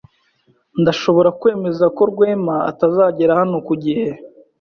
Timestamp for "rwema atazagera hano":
2.11-3.57